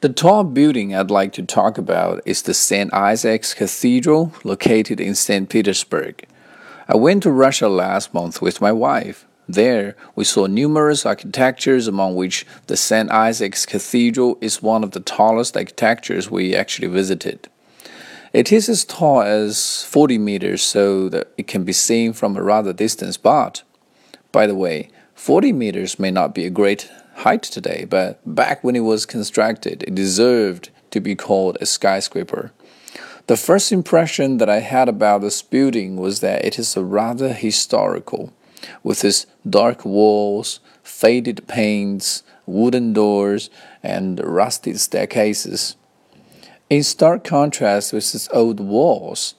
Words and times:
The 0.00 0.08
tall 0.08 0.44
building 0.44 0.94
I'd 0.94 1.10
like 1.10 1.34
to 1.34 1.42
talk 1.42 1.76
about 1.76 2.22
is 2.24 2.40
the 2.40 2.54
St. 2.54 2.90
Isaac's 2.90 3.52
Cathedral 3.52 4.32
located 4.44 4.98
in 4.98 5.14
St. 5.14 5.46
Petersburg. 5.46 6.24
I 6.88 6.96
went 6.96 7.22
to 7.24 7.30
Russia 7.30 7.68
last 7.68 8.14
month 8.14 8.40
with 8.40 8.62
my 8.62 8.72
wife. 8.72 9.26
There, 9.46 9.96
we 10.16 10.24
saw 10.24 10.46
numerous 10.46 11.04
architectures, 11.04 11.86
among 11.86 12.14
which 12.14 12.46
the 12.66 12.78
St. 12.78 13.10
Isaac's 13.10 13.66
Cathedral 13.66 14.38
is 14.40 14.62
one 14.62 14.82
of 14.84 14.92
the 14.92 15.00
tallest 15.00 15.54
architectures 15.54 16.30
we 16.30 16.56
actually 16.56 16.88
visited. 16.88 17.50
It 18.32 18.50
is 18.50 18.70
as 18.70 18.86
tall 18.86 19.20
as 19.20 19.84
40 19.84 20.16
meters, 20.16 20.62
so 20.62 21.10
that 21.10 21.28
it 21.36 21.46
can 21.46 21.64
be 21.64 21.74
seen 21.74 22.14
from 22.14 22.38
a 22.38 22.42
rather 22.42 22.72
distant 22.72 23.12
spot. 23.12 23.64
By 24.32 24.46
the 24.46 24.54
way, 24.54 24.88
40 25.14 25.52
meters 25.52 25.98
may 25.98 26.10
not 26.10 26.34
be 26.34 26.46
a 26.46 26.50
great 26.50 26.90
height 27.20 27.42
today, 27.42 27.86
but 27.88 28.20
back 28.24 28.64
when 28.64 28.76
it 28.76 28.80
was 28.80 29.06
constructed, 29.06 29.82
it 29.82 29.94
deserved 29.94 30.70
to 30.90 31.00
be 31.00 31.14
called 31.14 31.58
a 31.60 31.66
skyscraper. 31.66 32.52
The 33.26 33.36
first 33.36 33.70
impression 33.70 34.38
that 34.38 34.48
I 34.48 34.60
had 34.60 34.88
about 34.88 35.20
this 35.20 35.42
building 35.42 35.96
was 35.96 36.20
that 36.20 36.44
it 36.44 36.58
is 36.58 36.76
rather 36.76 37.32
historical, 37.32 38.32
with 38.82 39.04
its 39.04 39.26
dark 39.48 39.84
walls, 39.84 40.60
faded 40.82 41.46
paints, 41.46 42.22
wooden 42.46 42.92
doors, 42.92 43.50
and 43.82 44.20
rusted 44.24 44.80
staircases. 44.80 45.76
In 46.68 46.82
stark 46.82 47.22
contrast 47.24 47.92
with 47.92 48.14
its 48.14 48.28
old 48.32 48.60
walls, 48.60 49.34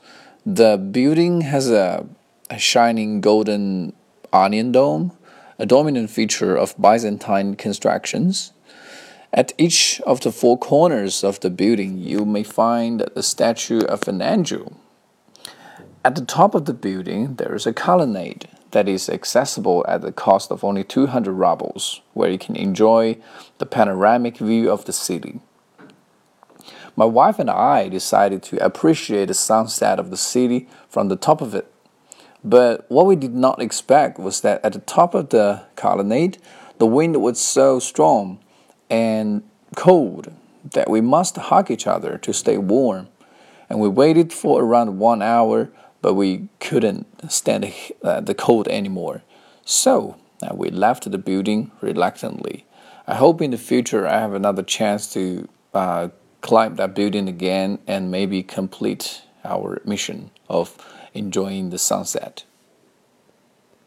the 0.45 0.77
building 0.77 1.41
has 1.41 1.69
a, 1.69 2.05
a 2.49 2.57
shining 2.57 3.21
golden 3.21 3.93
onion 4.31 4.71
dome 4.71 5.11
a 5.57 5.65
dominant 5.65 6.09
feature 6.09 6.55
of 6.55 6.75
Byzantine 6.79 7.55
constructions. 7.55 8.53
At 9.33 9.53
each 9.57 10.01
of 10.05 10.21
the 10.21 10.31
four 10.31 10.57
corners 10.57 11.23
of 11.23 11.39
the 11.39 11.49
building, 11.49 11.97
you 11.97 12.25
may 12.25 12.43
find 12.43 13.05
the 13.15 13.23
statue 13.23 13.81
of 13.81 14.07
an 14.07 14.21
angel. 14.21 14.77
At 16.03 16.15
the 16.15 16.25
top 16.25 16.55
of 16.55 16.65
the 16.65 16.73
building, 16.73 17.35
there 17.35 17.55
is 17.55 17.65
a 17.65 17.73
colonnade 17.73 18.47
that 18.71 18.89
is 18.89 19.09
accessible 19.09 19.85
at 19.87 20.01
the 20.01 20.11
cost 20.11 20.51
of 20.51 20.63
only 20.63 20.83
200 20.83 21.31
rubles, 21.31 22.01
where 22.13 22.29
you 22.29 22.37
can 22.37 22.55
enjoy 22.55 23.17
the 23.59 23.65
panoramic 23.65 24.37
view 24.37 24.71
of 24.71 24.85
the 24.85 24.93
city. 24.93 25.39
My 26.95 27.05
wife 27.05 27.39
and 27.39 27.49
I 27.49 27.87
decided 27.87 28.43
to 28.43 28.63
appreciate 28.63 29.27
the 29.27 29.33
sunset 29.33 29.99
of 29.99 30.09
the 30.09 30.17
city 30.17 30.67
from 30.89 31.07
the 31.07 31.15
top 31.15 31.41
of 31.41 31.55
it. 31.55 31.71
But 32.43 32.89
what 32.89 33.05
we 33.05 33.15
did 33.15 33.35
not 33.35 33.61
expect 33.61 34.17
was 34.19 34.41
that 34.41 34.63
at 34.63 34.73
the 34.73 34.79
top 34.79 35.13
of 35.13 35.29
the 35.29 35.63
colonnade, 35.75 36.37
the 36.79 36.87
wind 36.87 37.21
was 37.21 37.39
so 37.39 37.79
strong 37.79 38.39
and 38.89 39.43
cold 39.75 40.33
that 40.73 40.89
we 40.89 41.01
must 41.01 41.35
hug 41.35 41.69
each 41.69 41.87
other 41.87 42.17
to 42.17 42.33
stay 42.33 42.57
warm. 42.57 43.07
And 43.69 43.79
we 43.79 43.87
waited 43.87 44.33
for 44.33 44.61
around 44.61 44.97
one 44.97 45.21
hour, 45.21 45.71
but 46.01 46.15
we 46.15 46.49
couldn't 46.59 47.31
stand 47.31 47.73
uh, 48.03 48.21
the 48.21 48.33
cold 48.33 48.67
anymore. 48.67 49.23
So 49.63 50.17
uh, 50.41 50.53
we 50.55 50.69
left 50.71 51.09
the 51.09 51.17
building 51.17 51.71
reluctantly. 51.81 52.65
I 53.07 53.15
hope 53.15 53.41
in 53.41 53.51
the 53.51 53.57
future 53.57 54.07
I 54.07 54.19
have 54.19 54.33
another 54.33 54.63
chance 54.63 55.11
to 55.13 55.47
uh, 55.73 56.09
climb 56.41 56.75
that 56.75 56.95
building 56.95 57.27
again 57.29 57.79
and 57.87 58.11
maybe 58.11 58.43
complete 58.43 59.21
our 59.43 59.81
mission 59.85 60.31
of 60.49 60.75
enjoying 61.13 61.69
the 61.69 61.77
sunset. 61.77 62.43